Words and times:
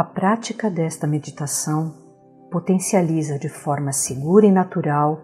A 0.00 0.04
prática 0.04 0.70
desta 0.70 1.06
meditação 1.06 1.92
potencializa 2.50 3.38
de 3.38 3.50
forma 3.50 3.92
segura 3.92 4.46
e 4.46 4.50
natural 4.50 5.20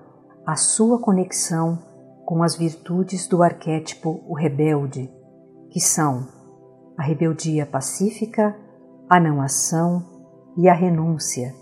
a 0.47 0.54
sua 0.54 1.01
conexão 1.01 1.79
com 2.27 2.43
as 2.43 2.56
virtudes 2.56 3.27
do 3.27 3.42
arquétipo 3.42 4.23
o 4.28 4.35
rebelde, 4.35 5.10
que 5.71 5.81
são 5.81 6.28
a 6.95 7.03
rebeldia 7.03 7.65
pacífica, 7.65 8.54
a 9.09 9.19
não 9.19 9.41
ação 9.41 10.04
e 10.59 10.69
a 10.69 10.74
renúncia, 10.74 11.54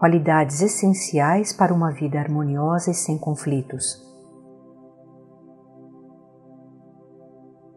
qualidades 0.00 0.60
essenciais 0.62 1.52
para 1.52 1.72
uma 1.72 1.92
vida 1.92 2.18
harmoniosa 2.18 2.90
e 2.90 2.94
sem 2.94 3.16
conflitos. 3.18 4.04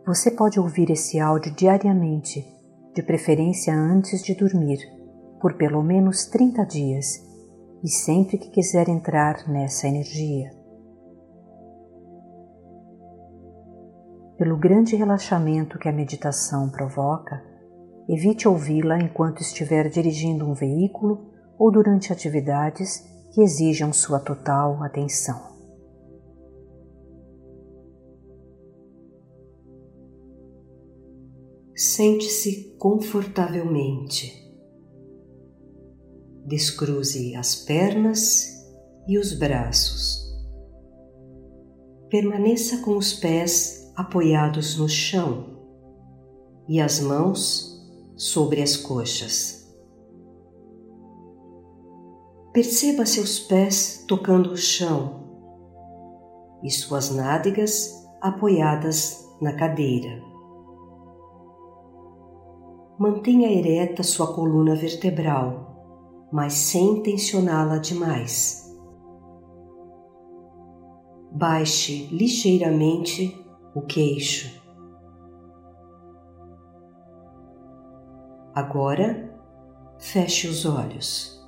Você 0.07 0.31
pode 0.31 0.59
ouvir 0.59 0.89
esse 0.89 1.19
áudio 1.19 1.53
diariamente, 1.53 2.54
de 2.95 3.03
preferência 3.03 3.75
antes 3.75 4.23
de 4.23 4.33
dormir, 4.33 4.79
por 5.41 5.55
pelo 5.57 5.83
menos 5.83 6.25
30 6.27 6.65
dias 6.65 7.21
e 7.83 7.89
sempre 7.89 8.37
que 8.37 8.49
quiser 8.49 8.87
entrar 8.87 9.47
nessa 9.49 9.85
energia. 9.85 10.49
Pelo 14.37 14.57
grande 14.57 14.95
relaxamento 14.95 15.77
que 15.77 15.89
a 15.89 15.91
meditação 15.91 16.69
provoca, 16.69 17.43
evite 18.07 18.47
ouvi-la 18.47 18.97
enquanto 18.97 19.41
estiver 19.41 19.89
dirigindo 19.89 20.45
um 20.45 20.53
veículo 20.53 21.33
ou 21.59 21.71
durante 21.71 22.13
atividades 22.13 23.05
que 23.33 23.41
exijam 23.41 23.91
sua 23.91 24.19
total 24.19 24.81
atenção. 24.81 25.54
Sente-se 31.77 32.73
confortavelmente. 32.79 34.49
Descruze 36.45 37.35
as 37.35 37.53
pernas 37.53 38.47
e 39.05 39.17
os 39.17 39.37
braços. 39.37 40.23
Permaneça 42.09 42.77
com 42.77 42.95
os 42.95 43.11
pés 43.15 43.91
apoiados 43.93 44.77
no 44.77 44.87
chão 44.87 45.67
e 46.69 46.79
as 46.79 47.01
mãos 47.01 47.85
sobre 48.15 48.61
as 48.61 48.77
coxas. 48.77 49.69
Perceba 52.53 53.05
seus 53.05 53.37
pés 53.37 54.05
tocando 54.07 54.51
o 54.51 54.57
chão 54.57 55.25
e 56.63 56.71
suas 56.71 57.09
nádegas 57.09 58.07
apoiadas 58.21 59.27
na 59.41 59.51
cadeira. 59.57 60.34
Mantenha 62.97 63.51
ereta 63.51 64.03
sua 64.03 64.33
coluna 64.33 64.73
vertebral, 64.73 66.29
mas 66.31 66.53
sem 66.53 67.03
tensioná-la 67.03 67.77
demais. 67.77 68.73
Baixe 71.29 72.07
ligeiramente 72.07 73.37
o 73.75 73.81
queixo. 73.81 74.63
Agora, 78.53 79.37
feche 79.99 80.47
os 80.47 80.65
olhos. 80.65 81.45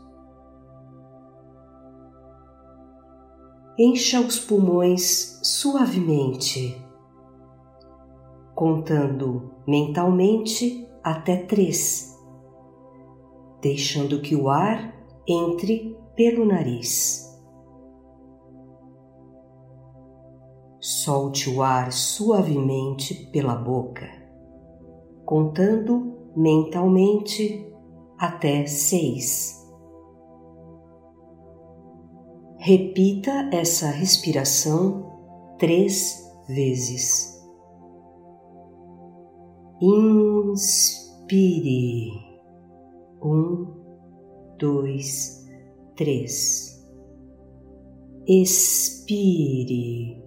Encha 3.80 4.20
os 4.20 4.38
pulmões 4.38 5.40
suavemente, 5.44 6.86
contando 8.54 9.54
mentalmente 9.66 10.87
até 11.08 11.38
três, 11.38 12.20
deixando 13.62 14.22
que 14.22 14.36
o 14.36 14.50
ar 14.50 14.94
entre 15.26 15.98
pelo 16.18 16.46
nariz. 16.46 17.26
Solte 20.82 21.50
o 21.50 21.64
ar 21.64 21.94
suavemente 21.94 23.14
pela 23.32 23.56
boca, 23.56 24.06
contando 25.24 26.14
mentalmente 26.36 27.66
até 28.20 28.66
seis. 28.66 29.66
Repita 32.58 33.50
essa 33.54 33.90
respiração 33.92 35.56
três 35.58 36.30
vezes. 36.50 37.38
Inspire. 39.80 41.07
Um, 43.22 43.68
dois, 44.58 45.46
três. 45.98 46.88
Expire. 48.26 50.24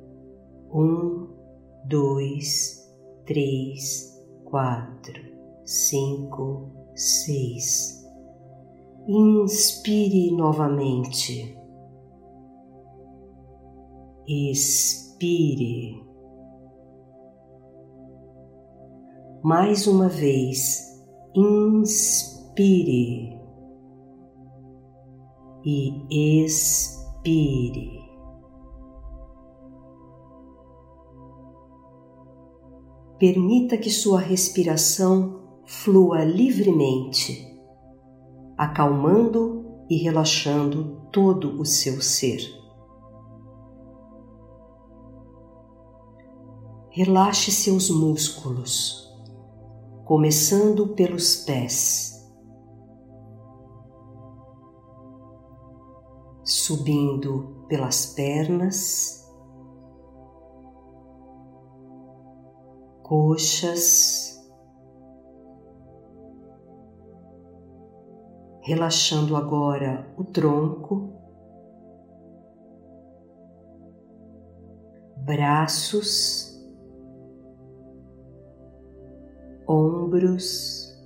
Um, 0.74 1.28
dois, 1.86 2.86
três, 3.24 4.22
quatro, 4.44 5.22
cinco, 5.64 6.70
seis. 6.94 8.04
Inspire 9.08 10.32
novamente. 10.36 11.56
Expire. 14.28 16.10
mais 19.42 19.86
uma 19.86 20.08
vez, 20.08 20.89
inspire 21.34 23.30
e 25.64 26.42
expire. 26.44 28.00
Permita 33.18 33.76
que 33.76 33.90
sua 33.90 34.18
respiração 34.18 35.60
flua 35.66 36.24
livremente, 36.24 37.46
acalmando 38.56 39.84
e 39.90 39.96
relaxando 39.96 41.02
todo 41.12 41.60
o 41.60 41.66
seu 41.66 42.00
ser. 42.00 42.40
Relaxe 46.90 47.52
seus 47.52 47.90
músculos 47.90 49.09
começando 50.10 50.88
pelos 50.88 51.36
pés, 51.44 52.28
subindo 56.42 57.64
pelas 57.68 58.06
pernas, 58.06 59.24
coxas, 63.04 64.36
relaxando 68.62 69.36
agora 69.36 70.12
o 70.18 70.24
tronco, 70.24 71.12
braços, 75.18 76.49
ombros, 79.70 80.98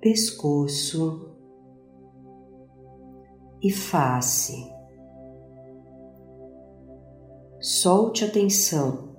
pescoço 0.00 1.36
e 3.62 3.70
face. 3.70 4.68
Solte 7.60 8.24
a 8.24 8.30
tensão 8.30 9.16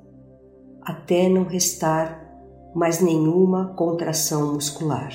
até 0.81 1.29
não 1.29 1.45
restar 1.45 2.27
mais 2.75 2.99
nenhuma 2.99 3.73
contração 3.75 4.55
muscular. 4.55 5.13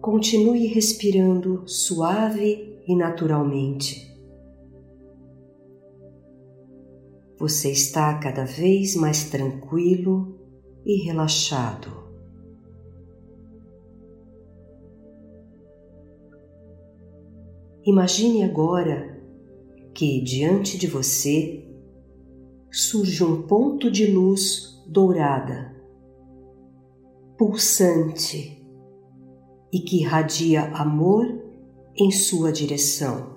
Continue 0.00 0.68
respirando 0.68 1.66
suave 1.66 2.80
e 2.86 2.94
naturalmente. 2.94 4.15
Você 7.38 7.70
está 7.70 8.18
cada 8.18 8.44
vez 8.44 8.96
mais 8.96 9.24
tranquilo 9.28 10.38
e 10.86 11.04
relaxado. 11.04 12.06
Imagine 17.84 18.42
agora 18.42 19.22
que 19.94 20.20
diante 20.22 20.78
de 20.78 20.86
você 20.86 21.62
surge 22.72 23.22
um 23.22 23.42
ponto 23.42 23.90
de 23.90 24.06
luz 24.06 24.82
dourada, 24.88 25.76
pulsante 27.36 28.66
e 29.72 29.80
que 29.80 30.00
irradia 30.00 30.64
amor 30.74 31.26
em 31.96 32.10
sua 32.10 32.50
direção. 32.50 33.35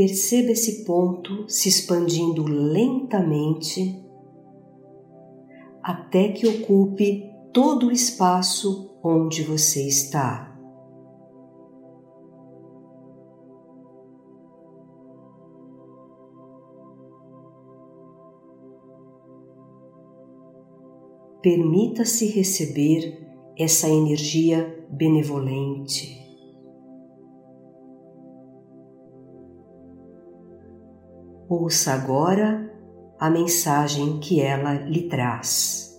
Perceba 0.00 0.52
esse 0.52 0.86
ponto 0.86 1.46
se 1.46 1.68
expandindo 1.68 2.42
lentamente 2.46 4.02
até 5.82 6.32
que 6.32 6.46
ocupe 6.46 7.30
todo 7.52 7.88
o 7.88 7.92
espaço 7.92 8.98
onde 9.04 9.42
você 9.42 9.86
está. 9.86 10.58
Permita-se 21.42 22.24
receber 22.24 23.22
essa 23.54 23.86
energia 23.86 24.82
benevolente. 24.90 26.29
Ouça 31.52 31.94
agora 31.94 32.72
a 33.18 33.28
mensagem 33.28 34.20
que 34.20 34.40
ela 34.40 34.74
lhe 34.74 35.08
traz. 35.08 35.90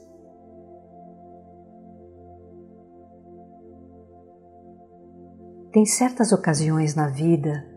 Tem 5.74 5.86
certas 5.86 6.32
ocasiões 6.32 6.96
na 6.96 7.08
vida 7.10 7.68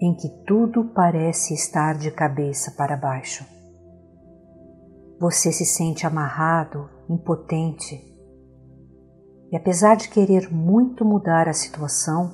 em 0.00 0.16
que 0.16 0.26
tudo 0.46 0.86
parece 0.94 1.52
estar 1.52 1.98
de 1.98 2.10
cabeça 2.10 2.70
para 2.78 2.96
baixo. 2.96 3.44
Você 5.20 5.52
se 5.52 5.66
sente 5.66 6.06
amarrado, 6.06 6.88
impotente, 7.10 8.02
e 9.50 9.56
apesar 9.58 9.96
de 9.96 10.08
querer 10.08 10.50
muito 10.50 11.04
mudar 11.04 11.46
a 11.46 11.52
situação, 11.52 12.32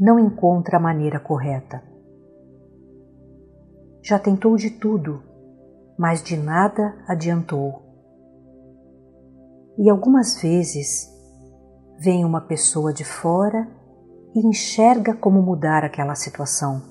não 0.00 0.18
encontra 0.18 0.78
a 0.78 0.80
maneira 0.80 1.20
correta. 1.20 1.97
Já 4.02 4.18
tentou 4.18 4.56
de 4.56 4.70
tudo, 4.70 5.22
mas 5.98 6.22
de 6.22 6.36
nada 6.36 6.94
adiantou. 7.06 7.82
E 9.78 9.90
algumas 9.90 10.40
vezes 10.40 11.08
vem 11.98 12.24
uma 12.24 12.40
pessoa 12.40 12.92
de 12.92 13.04
fora 13.04 13.68
e 14.34 14.46
enxerga 14.46 15.14
como 15.14 15.42
mudar 15.42 15.84
aquela 15.84 16.14
situação. 16.14 16.82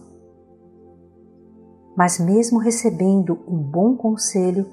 Mas, 1.95 2.19
mesmo 2.19 2.59
recebendo 2.59 3.39
um 3.47 3.57
bom 3.57 3.95
conselho, 3.95 4.67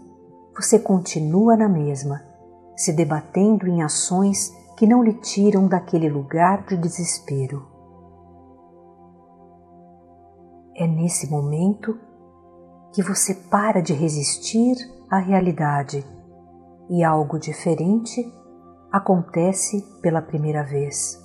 você 0.54 0.78
continua 0.78 1.56
na 1.56 1.68
mesma, 1.68 2.22
se 2.76 2.92
debatendo 2.92 3.66
em 3.66 3.82
ações 3.82 4.52
que 4.76 4.86
não 4.86 5.02
lhe 5.02 5.14
tiram 5.14 5.66
daquele 5.66 6.08
lugar 6.08 6.66
de 6.66 6.76
desespero. 6.76 7.66
É 10.76 10.86
nesse 10.86 11.30
momento 11.30 11.98
que 12.94 13.02
você 13.02 13.34
para 13.34 13.82
de 13.82 13.92
resistir 13.92 14.76
à 15.10 15.18
realidade 15.18 16.06
e 16.88 17.02
algo 17.02 17.40
diferente 17.40 18.32
acontece 18.92 19.82
pela 20.00 20.22
primeira 20.22 20.62
vez. 20.62 21.20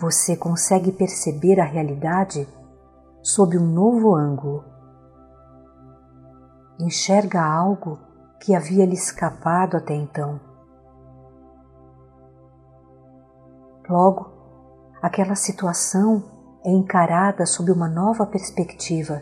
Você 0.00 0.34
consegue 0.34 0.90
perceber 0.92 1.60
a 1.60 1.64
realidade 1.64 2.48
sob 3.22 3.58
um 3.58 3.66
novo 3.66 4.16
ângulo. 4.16 4.64
Enxerga 6.80 7.44
algo 7.44 7.98
que 8.40 8.54
havia 8.54 8.86
lhe 8.86 8.94
escapado 8.94 9.76
até 9.76 9.94
então. 9.94 10.40
Logo, 13.86 14.32
aquela 15.02 15.34
situação 15.34 16.33
é 16.64 16.70
encarada 16.70 17.44
sob 17.44 17.70
uma 17.70 17.88
nova 17.88 18.24
perspectiva 18.24 19.20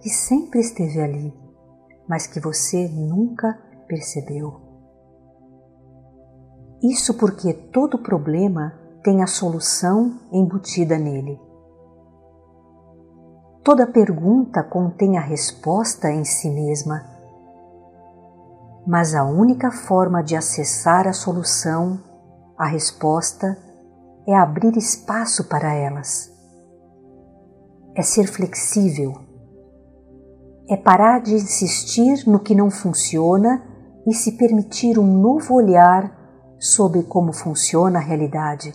que 0.00 0.08
sempre 0.08 0.60
esteve 0.60 1.00
ali, 1.00 1.34
mas 2.08 2.26
que 2.26 2.38
você 2.38 2.88
nunca 2.88 3.58
percebeu. 3.88 4.60
Isso 6.80 7.14
porque 7.14 7.52
todo 7.52 7.98
problema 7.98 8.78
tem 9.02 9.22
a 9.22 9.26
solução 9.26 10.20
embutida 10.30 10.96
nele. 10.98 11.40
Toda 13.64 13.86
pergunta 13.86 14.62
contém 14.62 15.18
a 15.18 15.20
resposta 15.20 16.08
em 16.08 16.24
si 16.24 16.48
mesma. 16.48 17.04
Mas 18.86 19.16
a 19.16 19.24
única 19.24 19.72
forma 19.72 20.22
de 20.22 20.36
acessar 20.36 21.08
a 21.08 21.12
solução, 21.12 21.98
a 22.56 22.66
resposta, 22.66 23.58
é 24.28 24.36
abrir 24.36 24.76
espaço 24.76 25.48
para 25.48 25.74
elas 25.74 26.35
é 27.96 28.02
ser 28.02 28.26
flexível, 28.26 29.14
é 30.68 30.76
parar 30.76 31.22
de 31.22 31.34
insistir 31.34 32.28
no 32.28 32.38
que 32.38 32.54
não 32.54 32.70
funciona 32.70 33.64
e 34.06 34.12
se 34.12 34.32
permitir 34.32 34.98
um 34.98 35.18
novo 35.18 35.54
olhar 35.54 36.14
sobre 36.60 37.02
como 37.04 37.32
funciona 37.32 37.98
a 37.98 38.02
realidade. 38.02 38.74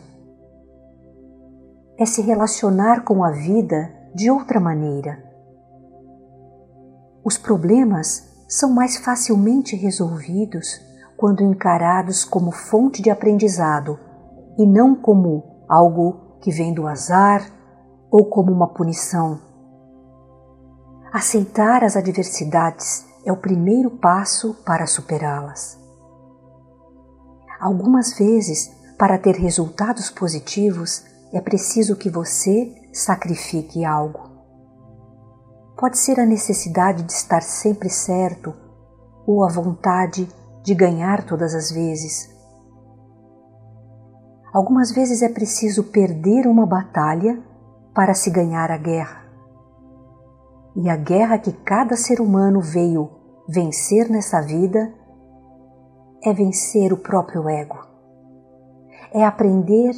É 2.00 2.06
se 2.06 2.24
relacionar 2.24 3.04
com 3.04 3.24
a 3.24 3.30
vida 3.30 3.94
de 4.16 4.32
outra 4.32 4.60
maneira. 4.60 5.24
Os 7.24 7.38
problemas 7.38 8.28
são 8.50 8.74
mais 8.74 8.98
facilmente 8.98 9.76
resolvidos 9.76 10.82
quando 11.16 11.44
encarados 11.44 12.26
como 12.26 12.52
fonte 12.52 13.04
de 13.04 13.12
aprendizado 13.12 14.00
e 14.58 14.66
não 14.66 14.96
como 14.96 15.64
algo 15.70 16.38
que 16.42 16.50
vem 16.50 16.74
do 16.74 16.88
azar 16.88 17.61
ou 18.12 18.26
como 18.26 18.52
uma 18.52 18.68
punição. 18.68 19.40
Aceitar 21.14 21.84
as 21.84 21.96
adversidades 21.96 23.06
é 23.26 23.32
o 23.32 23.38
primeiro 23.38 23.90
passo 23.90 24.54
para 24.66 24.86
superá-las. 24.86 25.80
Algumas 27.60 28.18
vezes, 28.18 28.72
para 28.98 29.18
ter 29.18 29.36
resultados 29.36 30.10
positivos, 30.10 31.06
é 31.32 31.40
preciso 31.40 31.96
que 31.96 32.10
você 32.10 32.76
sacrifique 32.92 33.86
algo. 33.86 34.30
Pode 35.78 35.98
ser 35.98 36.20
a 36.20 36.26
necessidade 36.26 37.04
de 37.04 37.12
estar 37.14 37.42
sempre 37.42 37.90
certo 37.90 38.54
ou 39.26 39.44
a 39.44 39.48
vontade 39.48 40.28
de 40.64 40.76
ganhar 40.76 41.26
todas 41.26 41.56
as 41.56 41.72
vezes. 41.72 42.30
Algumas 44.54 44.92
vezes 44.92 45.22
é 45.22 45.30
preciso 45.30 45.86
perder 45.86 46.46
uma 46.46 46.66
batalha 46.66 47.42
para 47.94 48.14
se 48.14 48.30
ganhar 48.30 48.72
a 48.72 48.78
guerra. 48.78 49.24
E 50.76 50.90
a 50.90 50.96
guerra 50.96 51.38
que 51.38 51.52
cada 51.52 51.96
ser 51.96 52.22
humano 52.22 52.62
veio 52.62 53.10
vencer 53.48 54.10
nessa 54.10 54.42
vida 54.42 54.94
é 56.24 56.34
vencer 56.34 56.94
o 56.94 56.98
próprio 56.98 57.50
ego. 57.50 57.78
É 59.14 59.26
aprender 59.26 59.94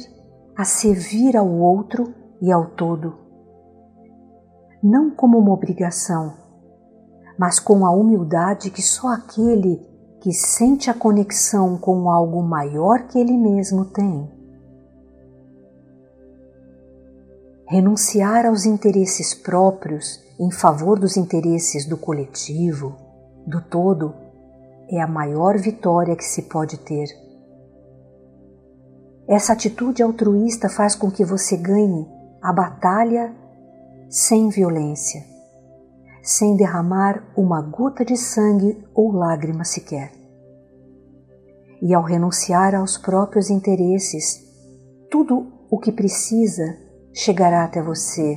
a 0.56 0.64
servir 0.64 1.36
ao 1.36 1.48
outro 1.48 2.12
e 2.40 2.50
ao 2.50 2.70
todo. 2.70 3.14
Não 4.82 5.10
como 5.10 5.38
uma 5.38 5.52
obrigação, 5.52 6.34
mas 7.38 7.60
com 7.60 7.86
a 7.86 7.90
humildade 7.90 8.70
que 8.70 8.82
só 8.82 9.08
aquele 9.08 9.76
que 10.20 10.32
sente 10.32 10.90
a 10.90 10.94
conexão 10.94 11.76
com 11.76 12.10
algo 12.10 12.42
maior 12.42 13.06
que 13.06 13.18
ele 13.18 13.36
mesmo 13.36 13.84
tem. 13.84 14.33
Renunciar 17.66 18.44
aos 18.46 18.66
interesses 18.66 19.34
próprios 19.34 20.22
em 20.38 20.50
favor 20.50 20.98
dos 20.98 21.16
interesses 21.16 21.86
do 21.86 21.96
coletivo, 21.96 22.96
do 23.46 23.62
todo, 23.62 24.14
é 24.90 25.00
a 25.00 25.06
maior 25.06 25.56
vitória 25.58 26.14
que 26.14 26.24
se 26.24 26.42
pode 26.42 26.78
ter. 26.78 27.06
Essa 29.26 29.54
atitude 29.54 30.02
altruísta 30.02 30.68
faz 30.68 30.94
com 30.94 31.10
que 31.10 31.24
você 31.24 31.56
ganhe 31.56 32.06
a 32.42 32.52
batalha 32.52 33.34
sem 34.10 34.50
violência, 34.50 35.24
sem 36.22 36.56
derramar 36.56 37.24
uma 37.34 37.62
gota 37.62 38.04
de 38.04 38.16
sangue 38.16 38.84
ou 38.94 39.12
lágrima 39.12 39.64
sequer. 39.64 40.12
E 41.80 41.94
ao 41.94 42.02
renunciar 42.02 42.74
aos 42.74 42.98
próprios 42.98 43.48
interesses, 43.48 44.44
tudo 45.10 45.46
o 45.70 45.78
que 45.78 45.90
precisa 45.90 46.83
chegará 47.14 47.64
até 47.64 47.80
você. 47.80 48.36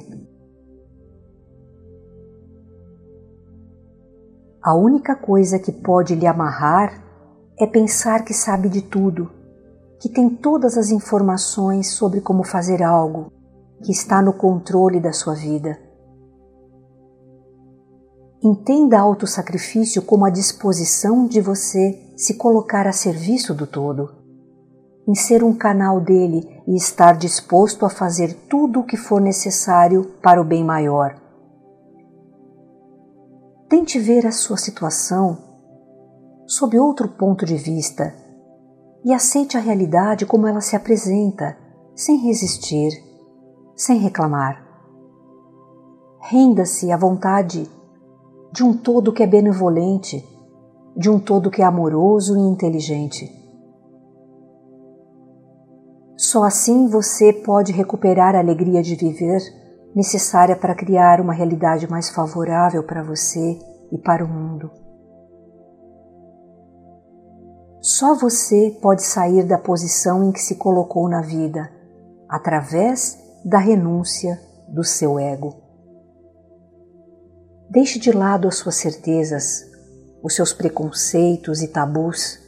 A 4.62 4.76
única 4.76 5.16
coisa 5.16 5.58
que 5.58 5.72
pode 5.72 6.14
lhe 6.14 6.28
amarrar 6.28 7.04
é 7.60 7.66
pensar 7.66 8.24
que 8.24 8.34
sabe 8.34 8.70
de 8.70 8.82
tudo, 8.82 9.32
que 10.00 10.10
tem 10.10 10.30
todas 10.30 10.78
as 10.78 10.92
informações 10.92 11.92
sobre 11.92 12.22
como 12.22 12.44
fazer 12.44 12.84
algo, 12.84 13.32
que 13.84 13.92
está 13.92 14.22
no 14.22 14.34
controle 14.34 15.00
da 15.00 15.12
sua 15.12 15.34
vida. 15.34 15.80
Entenda 18.44 19.00
autossacrifício 19.00 20.04
como 20.04 20.26
a 20.26 20.30
disposição 20.30 21.26
de 21.26 21.42
você 21.42 22.14
se 22.16 22.36
colocar 22.36 22.86
a 22.86 22.92
serviço 22.92 23.54
do 23.54 23.66
todo. 23.66 24.17
Em 25.08 25.16
ser 25.16 25.44
um 25.44 25.54
canal 25.54 26.02
dele 26.02 26.62
e 26.68 26.76
estar 26.76 27.16
disposto 27.16 27.86
a 27.86 27.90
fazer 27.90 28.34
tudo 28.50 28.82
o 28.82 28.84
que 28.84 28.98
for 28.98 29.22
necessário 29.22 30.04
para 30.22 30.42
o 30.42 30.44
bem 30.44 30.64
maior. 30.64 31.16
Tente 33.70 34.00
ver 34.00 34.26
a 34.26 34.32
sua 34.32 34.58
situação 34.58 35.38
sob 36.46 36.78
outro 36.78 37.08
ponto 37.08 37.46
de 37.46 37.56
vista 37.56 38.14
e 39.04 39.14
aceite 39.14 39.56
a 39.56 39.60
realidade 39.62 40.26
como 40.26 40.48
ela 40.48 40.60
se 40.60 40.76
apresenta, 40.76 41.58
sem 41.96 42.18
resistir, 42.18 42.92
sem 43.76 44.00
reclamar. 44.00 44.66
Renda-se 46.20 46.92
à 46.92 46.98
vontade 46.98 47.70
de 48.52 48.64
um 48.64 48.76
todo 48.76 49.14
que 49.14 49.24
é 49.24 49.28
benevolente, 49.28 50.26
de 50.96 51.10
um 51.10 51.20
todo 51.20 51.52
que 51.52 51.62
é 51.62 51.66
amoroso 51.66 52.36
e 52.36 52.40
inteligente. 52.40 53.37
Só 56.18 56.44
assim 56.44 56.88
você 56.88 57.32
pode 57.32 57.72
recuperar 57.72 58.36
a 58.36 58.40
alegria 58.40 58.82
de 58.82 58.96
viver 58.96 59.40
necessária 59.96 60.56
para 60.56 60.74
criar 60.74 61.22
uma 61.22 61.32
realidade 61.32 61.88
mais 61.88 62.10
favorável 62.10 62.84
para 62.84 63.04
você 63.04 63.60
e 63.92 63.98
para 64.00 64.26
o 64.26 64.28
mundo. 64.28 64.72
Só 67.80 68.16
você 68.16 68.76
pode 68.82 69.04
sair 69.04 69.44
da 69.44 69.60
posição 69.60 70.24
em 70.24 70.32
que 70.32 70.42
se 70.42 70.56
colocou 70.56 71.08
na 71.08 71.22
vida, 71.22 71.72
através 72.28 73.18
da 73.46 73.60
renúncia 73.60 74.42
do 74.68 74.84
seu 74.84 75.20
ego. 75.20 75.56
Deixe 77.70 78.00
de 78.00 78.12
lado 78.12 78.48
as 78.48 78.56
suas 78.58 78.76
certezas, 78.76 79.66
os 80.24 80.34
seus 80.34 80.52
preconceitos 80.52 81.62
e 81.62 81.68
tabus. 81.68 82.40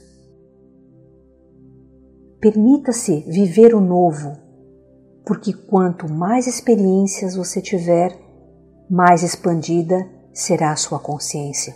Permita-se 2.39 3.19
viver 3.27 3.75
o 3.75 3.81
novo, 3.81 4.38
porque 5.25 5.51
quanto 5.51 6.10
mais 6.10 6.48
experiências 6.48 7.36
você 7.36 7.62
tiver, 7.62 8.17
mais 8.89 9.24
expandida 9.24 10.10
será 10.31 10.72
a 10.72 10.77
sua 10.77 11.00
consciência. 11.00 11.75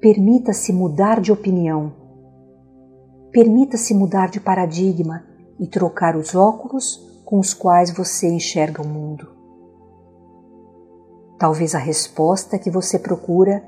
Permita-se 0.00 0.72
mudar 0.72 1.20
de 1.20 1.30
opinião. 1.30 1.92
Permita-se 3.30 3.92
mudar 3.92 4.30
de 4.30 4.40
paradigma 4.40 5.22
e 5.60 5.66
trocar 5.66 6.16
os 6.16 6.34
óculos 6.34 7.20
com 7.22 7.38
os 7.38 7.52
quais 7.52 7.90
você 7.90 8.28
enxerga 8.28 8.80
o 8.80 8.88
mundo. 8.88 9.28
Talvez 11.38 11.74
a 11.74 11.78
resposta 11.78 12.58
que 12.58 12.70
você 12.70 12.98
procura 12.98 13.62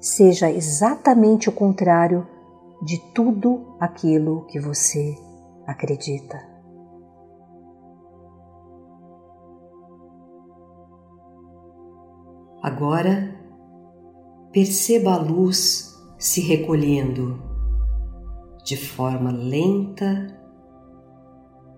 seja 0.00 0.50
exatamente 0.50 1.48
o 1.48 1.52
contrário 1.52 2.26
de 2.82 2.98
tudo 3.12 3.76
aquilo 3.80 4.46
que 4.46 4.60
você 4.60 5.14
acredita. 5.66 6.38
Agora, 12.62 13.34
perceba 14.52 15.14
a 15.14 15.18
luz 15.18 15.96
se 16.18 16.40
recolhendo 16.40 17.40
de 18.64 18.76
forma 18.76 19.30
lenta 19.30 20.36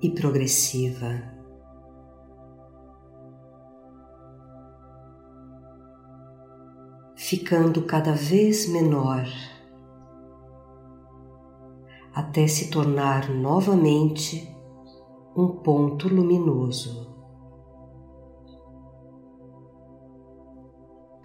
e 0.03 0.11
progressiva. 0.11 1.23
Ficando 7.15 7.83
cada 7.83 8.13
vez 8.13 8.69
menor, 8.69 9.25
até 12.21 12.47
se 12.47 12.69
tornar 12.69 13.31
novamente 13.31 14.55
um 15.35 15.49
ponto 15.49 16.07
luminoso. 16.07 17.09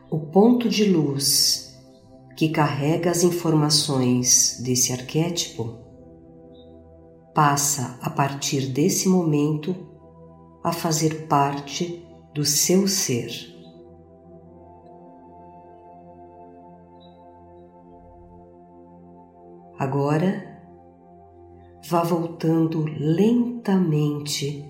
O 0.09 0.19
ponto 0.19 0.69
de 0.69 0.89
luz 0.89 1.77
que 2.37 2.47
carrega 2.47 3.11
as 3.11 3.23
informações 3.23 4.61
desse 4.63 4.93
arquétipo 4.93 5.77
passa 7.33 7.99
a 8.01 8.09
partir 8.09 8.67
desse 8.67 9.09
momento 9.09 9.75
a 10.63 10.71
fazer 10.71 11.27
parte 11.27 12.07
do 12.33 12.45
seu 12.45 12.87
ser. 12.87 13.53
Agora, 19.77 20.54
vá 21.87 22.01
voltando 22.01 22.83
lentamente 22.97 24.65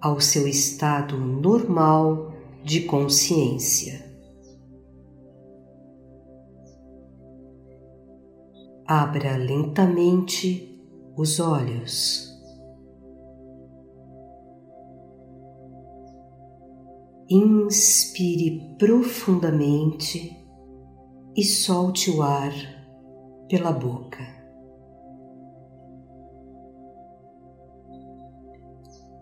ao 0.00 0.20
seu 0.20 0.46
estado 0.46 1.16
normal 1.16 2.32
de 2.62 2.82
consciência. 2.82 4.00
Abra 8.86 9.36
lentamente 9.36 10.80
os 11.16 11.40
olhos. 11.40 12.30
Inspire 17.28 18.76
profundamente 18.78 20.36
e 21.34 21.42
solte 21.42 22.10
o 22.10 22.22
ar 22.22 22.52
pela 23.48 23.72
boca. 23.72 24.41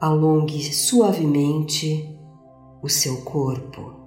Alongue 0.00 0.62
suavemente 0.73 2.19
o 2.83 2.88
seu 2.88 3.23
corpo. 3.23 4.00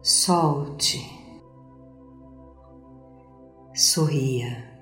Solte 0.00 0.98
sorria. 3.74 4.75